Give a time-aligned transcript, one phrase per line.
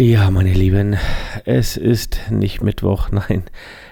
[0.00, 0.96] Ja, meine Lieben,
[1.44, 3.42] es ist nicht Mittwoch, nein,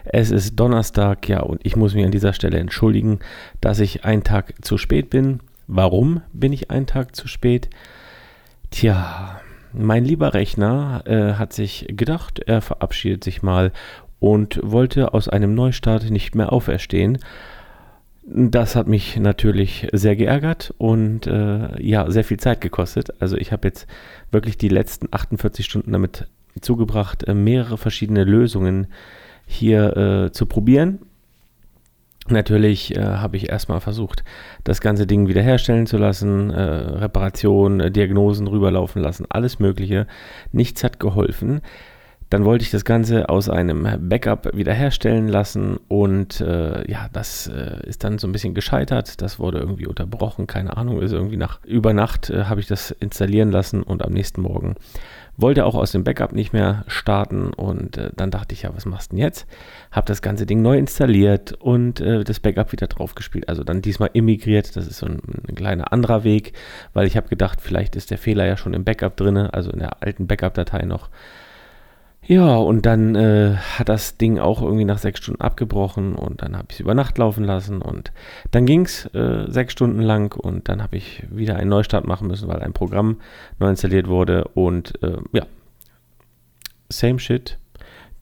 [0.04, 3.18] es ist Donnerstag, ja, und ich muss mich an dieser Stelle entschuldigen,
[3.60, 5.40] dass ich einen Tag zu spät bin.
[5.66, 7.70] Warum bin ich einen Tag zu spät?
[8.70, 9.40] Tja,
[9.72, 13.72] mein lieber Rechner äh, hat sich gedacht, er verabschiedet sich mal
[14.20, 17.18] und wollte aus einem Neustart nicht mehr auferstehen.
[18.28, 23.14] Das hat mich natürlich sehr geärgert und äh, ja, sehr viel Zeit gekostet.
[23.20, 23.86] Also ich habe jetzt
[24.32, 26.26] wirklich die letzten 48 Stunden damit
[26.60, 28.88] zugebracht, äh, mehrere verschiedene Lösungen
[29.46, 30.98] hier äh, zu probieren.
[32.28, 34.24] Natürlich äh, habe ich erstmal versucht,
[34.64, 40.08] das ganze Ding wiederherstellen zu lassen, äh, Reparationen, Diagnosen rüberlaufen lassen, alles Mögliche.
[40.50, 41.60] Nichts hat geholfen.
[42.30, 47.86] Dann wollte ich das Ganze aus einem Backup wiederherstellen lassen und äh, ja, das äh,
[47.86, 49.22] ist dann so ein bisschen gescheitert.
[49.22, 52.90] Das wurde irgendwie unterbrochen, keine Ahnung, ist irgendwie nach über Nacht äh, habe ich das
[52.90, 54.74] installieren lassen und am nächsten Morgen
[55.36, 58.86] wollte auch aus dem Backup nicht mehr starten und äh, dann dachte ich, ja, was
[58.86, 59.46] machst du denn jetzt?
[59.90, 63.48] Habe das ganze Ding neu installiert und äh, das Backup wieder drauf gespielt.
[63.48, 66.54] Also dann diesmal immigriert, das ist so ein, ein kleiner anderer Weg,
[66.94, 69.78] weil ich habe gedacht, vielleicht ist der Fehler ja schon im Backup drin, also in
[69.78, 71.10] der alten Backup-Datei noch.
[72.28, 76.56] Ja, und dann äh, hat das Ding auch irgendwie nach sechs Stunden abgebrochen und dann
[76.56, 78.10] habe ich es über Nacht laufen lassen und
[78.50, 82.26] dann ging es äh, sechs Stunden lang und dann habe ich wieder einen Neustart machen
[82.26, 83.18] müssen, weil ein Programm
[83.60, 85.46] neu installiert wurde und äh, ja,
[86.88, 87.58] same shit,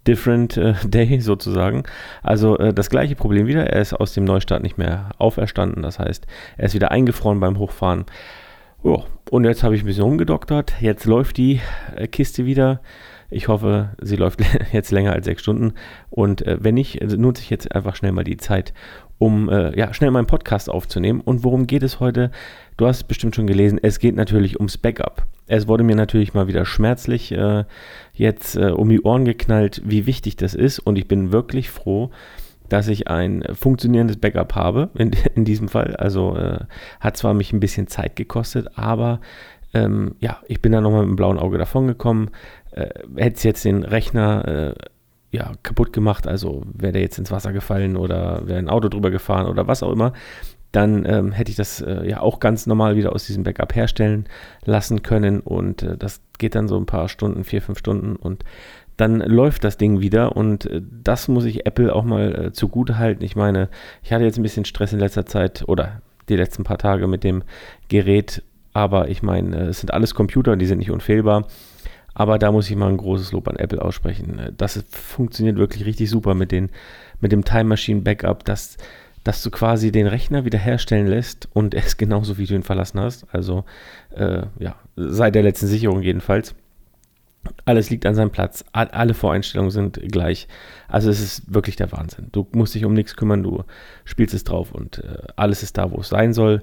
[0.06, 1.84] different äh, day sozusagen.
[2.22, 5.98] Also äh, das gleiche Problem wieder, er ist aus dem Neustart nicht mehr auferstanden, das
[5.98, 6.26] heißt,
[6.58, 8.04] er ist wieder eingefroren beim Hochfahren.
[8.82, 8.98] Ja,
[9.30, 11.62] und jetzt habe ich ein bisschen rumgedoktert, jetzt läuft die
[11.96, 12.82] äh, Kiste wieder.
[13.34, 14.40] Ich hoffe, sie läuft
[14.72, 15.72] jetzt länger als sechs Stunden.
[16.08, 18.72] Und äh, wenn nicht, also nutze ich jetzt einfach schnell mal die Zeit,
[19.18, 21.20] um äh, ja, schnell meinen Podcast aufzunehmen.
[21.20, 22.30] Und worum geht es heute?
[22.76, 25.26] Du hast bestimmt schon gelesen, es geht natürlich ums Backup.
[25.48, 27.64] Es wurde mir natürlich mal wieder schmerzlich äh,
[28.12, 30.78] jetzt äh, um die Ohren geknallt, wie wichtig das ist.
[30.78, 32.10] Und ich bin wirklich froh,
[32.68, 35.96] dass ich ein funktionierendes Backup habe, in, in diesem Fall.
[35.96, 36.60] Also äh,
[37.00, 39.20] hat zwar mich ein bisschen Zeit gekostet, aber
[39.74, 42.30] ähm, ja, ich bin da nochmal mit dem blauen Auge davon gekommen
[42.74, 44.74] äh, hätte es jetzt den Rechner äh,
[45.30, 49.10] ja, kaputt gemacht, also wäre der jetzt ins Wasser gefallen oder wäre ein Auto drüber
[49.10, 50.12] gefahren oder was auch immer,
[50.70, 54.26] dann ähm, hätte ich das äh, ja auch ganz normal wieder aus diesem Backup herstellen
[54.64, 58.44] lassen können und äh, das geht dann so ein paar Stunden, vier, fünf Stunden und
[58.96, 62.98] dann läuft das Ding wieder und äh, das muss ich Apple auch mal äh, zugute
[62.98, 63.24] halten.
[63.24, 63.68] Ich meine,
[64.02, 67.24] ich hatte jetzt ein bisschen Stress in letzter Zeit oder die letzten paar Tage mit
[67.24, 67.42] dem
[67.88, 68.42] Gerät,
[68.72, 71.46] aber ich meine, es sind alles Computer, die sind nicht unfehlbar
[72.14, 74.54] aber da muss ich mal ein großes Lob an Apple aussprechen.
[74.56, 76.70] Das funktioniert wirklich richtig super mit, den,
[77.20, 78.76] mit dem Time Machine Backup, dass,
[79.24, 83.00] dass du quasi den Rechner wiederherstellen lässt und er ist genauso, wie du ihn verlassen
[83.00, 83.26] hast.
[83.32, 83.64] Also,
[84.14, 86.54] äh, ja, seit der letzten Sicherung jedenfalls.
[87.66, 88.64] Alles liegt an seinem Platz.
[88.72, 90.48] Alle Voreinstellungen sind gleich.
[90.88, 92.28] Also es ist wirklich der Wahnsinn.
[92.32, 93.64] Du musst dich um nichts kümmern, du
[94.06, 96.62] spielst es drauf und äh, alles ist da, wo es sein soll.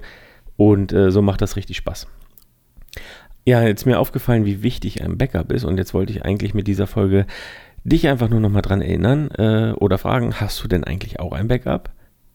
[0.56, 2.08] Und äh, so macht das richtig Spaß.
[3.44, 6.68] Ja, jetzt mir aufgefallen, wie wichtig ein Backup ist und jetzt wollte ich eigentlich mit
[6.68, 7.26] dieser Folge
[7.84, 11.48] dich einfach nur nochmal dran erinnern äh, oder fragen, hast du denn eigentlich auch ein
[11.48, 11.90] Backup?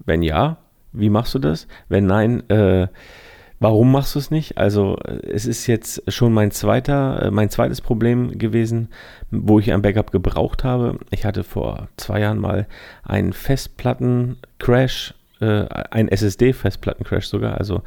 [0.05, 0.57] Wenn ja,
[0.91, 1.67] wie machst du das?
[1.87, 2.87] Wenn nein, äh,
[3.59, 4.57] warum machst du es nicht?
[4.57, 8.89] Also es ist jetzt schon mein zweiter, äh, mein zweites Problem gewesen,
[9.31, 10.99] wo ich ein Backup gebraucht habe.
[11.11, 12.67] Ich hatte vor zwei Jahren mal
[13.03, 17.83] einen Festplatten-Crash, äh, ein SSD-Festplatten-Crash sogar, also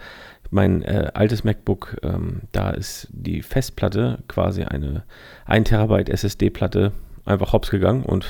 [0.50, 5.04] mein äh, altes MacBook, ähm, da ist die Festplatte quasi eine
[5.46, 6.92] 1 Terabyte SSD-Platte
[7.24, 8.26] einfach hops gegangen und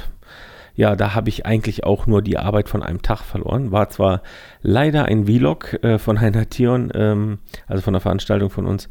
[0.77, 3.71] ja, da habe ich eigentlich auch nur die Arbeit von einem Tag verloren.
[3.71, 4.23] War zwar
[4.63, 8.89] leider ein Vlog äh, von einer Tion, ähm, also von einer Veranstaltung von uns,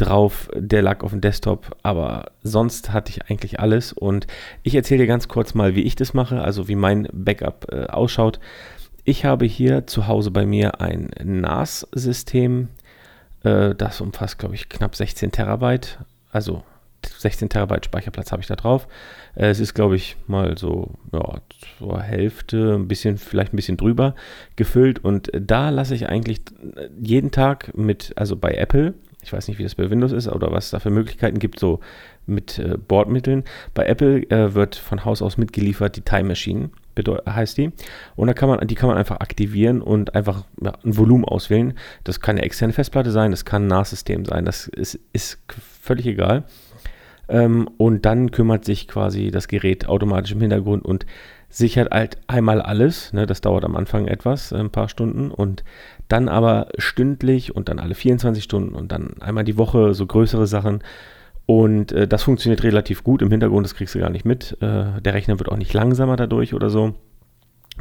[0.00, 4.26] drauf, der lag auf dem Desktop, aber sonst hatte ich eigentlich alles und
[4.62, 7.86] ich erzähle dir ganz kurz mal, wie ich das mache, also wie mein Backup äh,
[7.86, 8.40] ausschaut.
[9.04, 12.68] Ich habe hier zu Hause bei mir ein NAS-System.
[13.42, 15.98] Äh, das umfasst, glaube ich, knapp 16 Terabyte.
[16.32, 16.62] Also
[17.06, 18.86] 16 Terabyte Speicherplatz habe ich da drauf.
[19.34, 21.40] Äh, es ist, glaube ich, mal so ja,
[21.78, 24.14] zur Hälfte, ein bisschen, vielleicht ein bisschen drüber
[24.56, 25.02] gefüllt.
[25.02, 26.40] Und da lasse ich eigentlich
[27.00, 30.50] jeden Tag mit, also bei Apple, ich weiß nicht, wie das bei Windows ist oder
[30.50, 31.80] was es da für Möglichkeiten gibt, so
[32.26, 33.44] mit äh, Bordmitteln.
[33.74, 37.72] Bei Apple äh, wird von Haus aus mitgeliefert die Time Machine heißt die.
[38.16, 41.74] Und da kann man, die kann man einfach aktivieren und einfach ja, ein Volumen auswählen.
[42.04, 45.38] Das kann eine externe Festplatte sein, das kann ein NAS-System sein, das ist, ist
[45.82, 46.44] völlig egal.
[47.28, 51.06] Ähm, und dann kümmert sich quasi das Gerät automatisch im Hintergrund und
[51.48, 53.12] sichert halt einmal alles.
[53.12, 55.64] Ne, das dauert am Anfang etwas, ein paar Stunden und
[56.08, 60.46] dann aber stündlich und dann alle 24 Stunden und dann einmal die Woche so größere
[60.46, 60.82] Sachen
[61.50, 64.56] Und äh, das funktioniert relativ gut im Hintergrund, das kriegst du gar nicht mit.
[64.60, 66.94] Äh, der Rechner wird auch nicht langsamer dadurch oder so.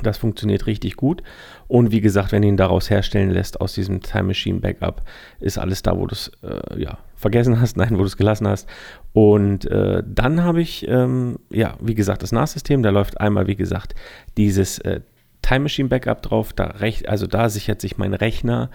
[0.01, 1.21] Das funktioniert richtig gut.
[1.67, 5.03] Und wie gesagt, wenn ihn daraus herstellen lässt, aus diesem Time Machine Backup,
[5.39, 8.47] ist alles da, wo du es äh, ja, vergessen hast, nein, wo du es gelassen
[8.47, 8.67] hast.
[9.13, 13.55] Und äh, dann habe ich, ähm, ja, wie gesagt, das NAS-System, da läuft einmal, wie
[13.55, 13.93] gesagt,
[14.35, 15.01] dieses äh,
[15.43, 16.53] Time Machine Backup drauf.
[16.53, 18.71] Da recht, also da sichert sich mein Rechner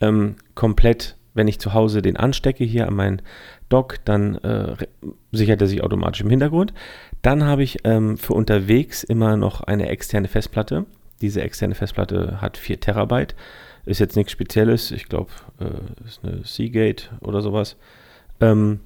[0.00, 3.22] ähm, komplett, wenn ich zu Hause den anstecke hier an meinen
[3.68, 4.76] Dock, dann äh,
[5.30, 6.74] sichert er sich automatisch im Hintergrund.
[7.22, 10.86] Dann habe ich ähm, für unterwegs immer noch eine externe Festplatte.
[11.20, 13.34] Diese externe Festplatte hat 4 Terabyte.
[13.84, 14.90] Ist jetzt nichts Spezielles.
[14.90, 15.30] Ich glaube,
[15.60, 17.76] äh, ist eine Seagate oder sowas.
[18.40, 18.80] Ähm,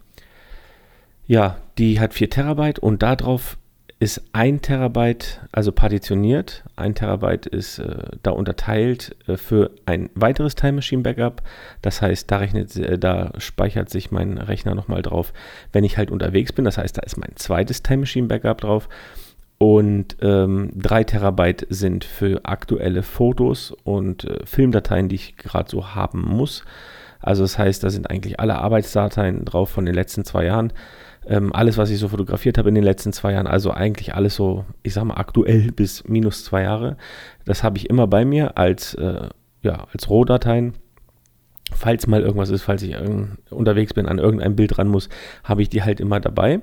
[1.26, 3.58] ja, die hat 4 Terabyte und darauf
[3.98, 6.64] ist ein Terabyte, also partitioniert.
[6.76, 11.42] Ein Terabyte ist äh, da unterteilt äh, für ein weiteres Time Machine Backup.
[11.80, 15.32] Das heißt, da, rechnet, äh, da speichert sich mein Rechner nochmal drauf,
[15.72, 16.66] wenn ich halt unterwegs bin.
[16.66, 18.88] Das heißt, da ist mein zweites Time Machine Backup drauf.
[19.58, 25.94] Und ähm, 3 Terabyte sind für aktuelle Fotos und äh, Filmdateien, die ich gerade so
[25.94, 26.64] haben muss.
[27.20, 30.74] Also das heißt, da sind eigentlich alle Arbeitsdateien drauf von den letzten zwei Jahren.
[31.28, 34.36] Ähm, alles, was ich so fotografiert habe in den letzten zwei Jahren, also eigentlich alles
[34.36, 36.96] so, ich sag mal, aktuell bis minus zwei Jahre,
[37.44, 39.28] das habe ich immer bei mir als, äh,
[39.62, 40.74] ja, als Rohdateien.
[41.72, 42.96] Falls mal irgendwas ist, falls ich
[43.50, 45.08] unterwegs bin, an irgendein Bild ran muss,
[45.42, 46.60] habe ich die halt immer dabei.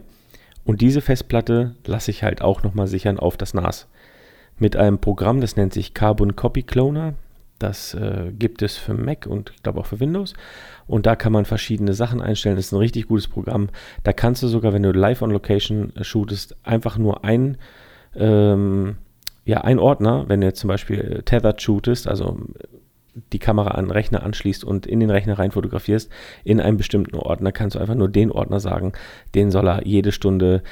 [0.64, 3.88] Und diese Festplatte lasse ich halt auch nochmal sichern auf das NAS.
[4.58, 7.16] Mit einem Programm, das nennt sich Carbon Copy Cloner.
[7.60, 10.34] Das äh, gibt es für Mac und ich glaube auch für Windows.
[10.88, 12.56] Und da kann man verschiedene Sachen einstellen.
[12.56, 13.70] Das ist ein richtig gutes Programm.
[14.04, 17.58] Da kannst du sogar, wenn du live on Location äh, shootest, einfach nur ein,
[18.16, 18.98] ähm,
[19.46, 22.38] ja, ein Ordner, wenn du jetzt zum Beispiel äh, Tethered shootest, also
[23.32, 26.10] die Kamera an den Rechner anschließt und in den Rechner rein fotografierst,
[26.44, 28.94] in einem bestimmten Ordner, kannst du einfach nur den Ordner sagen,
[29.36, 30.64] den soll er jede Stunde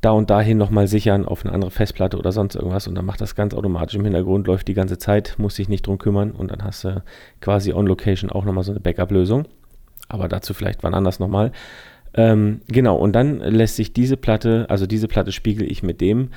[0.00, 3.20] da und dahin nochmal sichern auf eine andere Festplatte oder sonst irgendwas und dann macht
[3.20, 6.50] das ganz automatisch im Hintergrund, läuft die ganze Zeit, muss sich nicht drum kümmern und
[6.50, 7.02] dann hast du
[7.40, 9.46] quasi on Location auch nochmal so eine Backup-Lösung.
[10.08, 11.52] Aber dazu vielleicht wann anders nochmal.
[12.14, 16.30] Ähm, genau, und dann lässt sich diese Platte, also diese Platte spiegel ich mit dem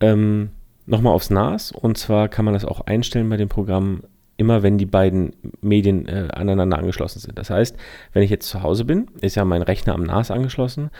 [0.00, 0.50] ähm,
[0.86, 4.02] nochmal aufs NAS und zwar kann man das auch einstellen bei dem Programm,
[4.36, 7.38] immer wenn die beiden Medien äh, aneinander angeschlossen sind.
[7.38, 7.76] Das heißt,
[8.12, 10.90] wenn ich jetzt zu Hause bin, ist ja mein Rechner am NAS angeschlossen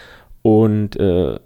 [0.42, 1.38] und äh,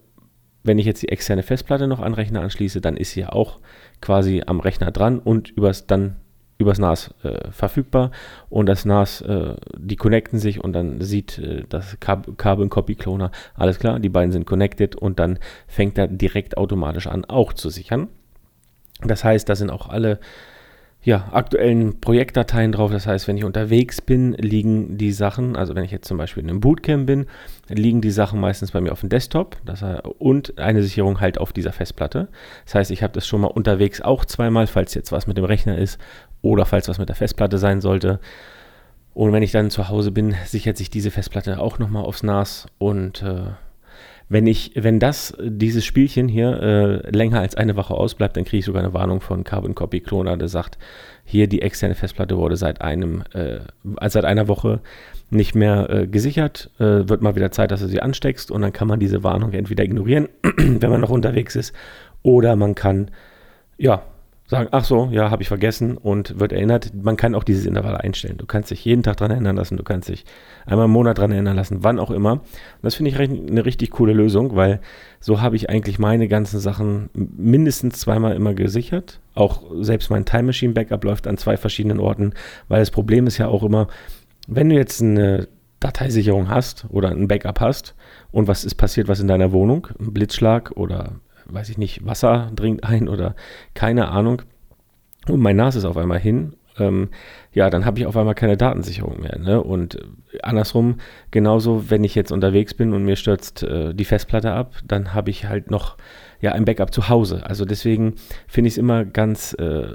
[0.66, 3.60] wenn ich jetzt die externe Festplatte noch an Rechner anschließe, dann ist sie ja auch
[4.00, 6.16] quasi am Rechner dran und übers, dann
[6.58, 8.10] übers NAS äh, verfügbar.
[8.48, 13.30] Und das NAS, äh, die connecten sich und dann sieht äh, das Carbon Copy Cloner,
[13.54, 17.70] alles klar, die beiden sind connected und dann fängt er direkt automatisch an, auch zu
[17.70, 18.08] sichern.
[19.02, 20.18] Das heißt, da sind auch alle
[21.06, 22.91] ja, aktuellen Projektdateien drauf.
[22.91, 26.43] Das heißt, wenn ich unterwegs bin, liegen die Sachen, also wenn ich jetzt zum Beispiel
[26.43, 27.26] in einem Bootcamp bin,
[27.69, 29.85] liegen die Sachen meistens bei mir auf dem Desktop das,
[30.19, 32.26] und eine Sicherung halt auf dieser Festplatte.
[32.64, 35.44] Das heißt, ich habe das schon mal unterwegs auch zweimal, falls jetzt was mit dem
[35.44, 36.00] Rechner ist
[36.43, 38.19] oder falls was mit der Festplatte sein sollte.
[39.14, 42.67] Und wenn ich dann zu Hause bin, sichert sich diese Festplatte auch nochmal aufs NAS
[42.79, 43.43] und äh,
[44.28, 48.58] wenn ich, wenn das, dieses Spielchen hier äh, länger als eine Woche ausbleibt, dann kriege
[48.58, 50.78] ich sogar eine Warnung von Carbon Copy Cloner, der sagt,
[51.25, 53.61] hier die externe Festplatte wurde seit einem, äh,
[54.08, 54.81] seit einer Woche
[55.31, 56.70] nicht mehr äh, gesichert.
[56.78, 59.52] Äh, wird mal wieder Zeit, dass du sie ansteckst und dann kann man diese Warnung
[59.52, 61.73] entweder ignorieren, wenn man noch unterwegs ist,
[62.23, 63.11] oder man kann
[63.78, 64.02] ja
[64.47, 66.93] sagen, ach so, ja, habe ich vergessen und wird erinnert.
[66.95, 68.38] Man kann auch dieses Intervall einstellen.
[68.38, 70.25] Du kannst dich jeden Tag daran erinnern lassen, du kannst dich
[70.67, 72.33] einmal im Monat daran erinnern lassen, wann auch immer.
[72.33, 72.43] Und
[72.83, 74.81] das finde ich eine richtig coole Lösung, weil
[75.21, 79.21] so habe ich eigentlich meine ganzen Sachen mindestens zweimal immer gesichert.
[79.35, 82.33] Auch selbst mein Time Machine Backup läuft an zwei verschiedenen Orten,
[82.69, 83.88] weil das Problem ist ja auch immer,
[84.47, 85.49] wenn du jetzt eine
[85.81, 87.95] Dateisicherung hast oder ein Backup hast
[88.31, 91.17] und was ist passiert, was in deiner Wohnung, ein Blitzschlag oder
[91.49, 93.35] weiß ich nicht, Wasser dringt ein oder
[93.75, 94.43] keine Ahnung.
[95.29, 96.55] Und mein NAS ist auf einmal hin.
[96.79, 97.09] Ähm,
[97.53, 99.38] ja, dann habe ich auf einmal keine Datensicherung mehr.
[99.38, 99.62] Ne?
[99.62, 99.99] Und
[100.43, 100.97] andersrum,
[101.31, 105.31] genauso, wenn ich jetzt unterwegs bin und mir stürzt äh, die Festplatte ab, dann habe
[105.31, 105.97] ich halt noch
[106.41, 107.47] ja, ein Backup zu Hause.
[107.47, 108.15] Also deswegen
[108.47, 109.87] finde ich es immer ganz äh,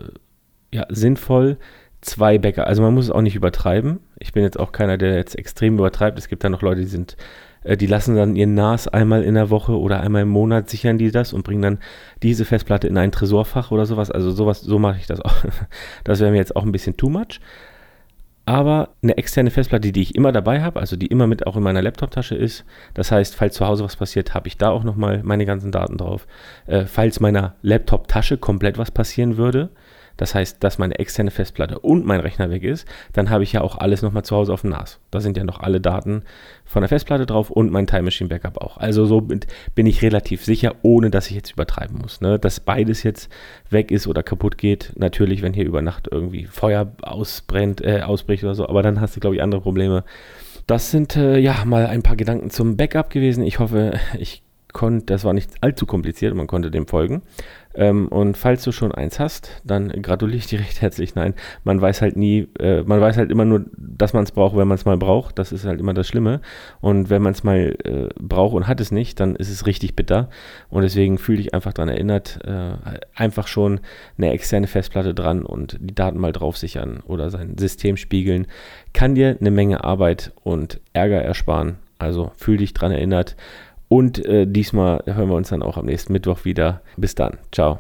[0.74, 1.58] ja, sinnvoll,
[2.02, 2.68] zwei Backup.
[2.68, 4.00] Also man muss es auch nicht übertreiben.
[4.20, 6.18] Ich bin jetzt auch keiner, der jetzt extrem übertreibt.
[6.18, 7.16] Es gibt da noch Leute, die sind
[7.64, 10.98] äh, die lassen dann ihren NAS einmal in der Woche oder einmal im Monat sichern
[10.98, 11.80] die das und bringen dann
[12.24, 14.12] diese Festplatte in ein Tresorfach oder sowas.
[14.12, 15.36] Also sowas, so mache ich das auch.
[16.04, 17.40] Das wäre mir jetzt auch ein bisschen too much.
[18.46, 21.64] Aber eine externe Festplatte, die ich immer dabei habe, also die immer mit auch in
[21.64, 22.66] meiner Laptoptasche ist.
[22.96, 25.98] Das heißt, falls zu Hause was passiert, habe ich da auch nochmal meine ganzen Daten
[25.98, 26.26] drauf.
[26.66, 29.70] Äh, falls meiner Laptoptasche komplett was passieren würde,
[30.22, 33.62] das heißt, dass meine externe Festplatte und mein Rechner weg ist, dann habe ich ja
[33.62, 35.00] auch alles nochmal zu Hause auf dem NAS.
[35.10, 36.22] Da sind ja noch alle Daten
[36.64, 38.78] von der Festplatte drauf und mein Time Machine Backup auch.
[38.78, 42.22] Also so bin ich relativ sicher, ohne dass ich jetzt übertreiben muss.
[42.22, 42.38] Ne?
[42.38, 43.32] Dass beides jetzt
[43.72, 44.94] weg ist oder kaputt geht.
[44.96, 49.16] Natürlich, wenn hier über Nacht irgendwie Feuer ausbrennt, äh, ausbricht oder so, aber dann hast
[49.16, 50.04] du, glaube ich, andere Probleme.
[50.68, 53.44] Das sind äh, ja mal ein paar Gedanken zum Backup gewesen.
[53.44, 57.22] Ich hoffe, ich konnte, das war nicht allzu kompliziert, man konnte dem folgen.
[57.74, 61.16] Ähm, und falls du schon eins hast, dann gratuliere ich dir recht herzlich.
[61.16, 64.58] Nein, man weiß halt nie, äh, man weiß halt immer nur, dass man es braucht,
[64.58, 65.40] wenn man es mal braucht.
[65.40, 66.42] Das ist halt immer das Schlimme.
[66.82, 69.96] Und wenn man es mal äh, braucht und hat es nicht, dann ist es richtig
[69.96, 70.30] bitter.
[70.70, 72.74] Und deswegen fühle ich einfach daran erinnert, äh,
[73.16, 73.80] einfach schon
[74.18, 78.48] eine externe Festplatte dran und die Daten mal drauf sichern oder sein System spiegeln.
[78.94, 81.78] Kann dir eine Menge Arbeit und Ärger ersparen.
[82.00, 83.36] Also fühl dich daran erinnert.
[83.92, 86.80] Und äh, diesmal hören wir uns dann auch am nächsten Mittwoch wieder.
[86.96, 87.40] Bis dann.
[87.52, 87.80] Ciao.